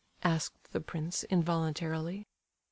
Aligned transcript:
asked 0.23 0.71
the 0.71 0.81
prince, 0.81 1.23
involuntarily. 1.25 2.25